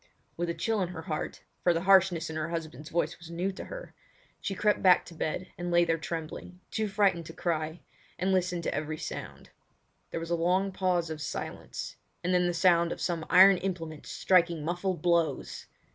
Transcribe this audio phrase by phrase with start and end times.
[0.35, 3.65] With a chill in her heart—for the harshness of her husband's voice was new to
[3.65, 7.81] her—she crept back to bed and lay there trembling, too frightened to cry,
[8.17, 9.51] and listened to every sound.
[10.09, 14.07] There was a long pause of silence, and then the sound of some iron implement
[14.07, 15.67] striking muffled blows!